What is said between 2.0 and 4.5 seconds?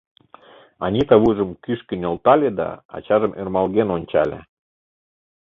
нӧлтале да ачажым ӧрмалген ончале.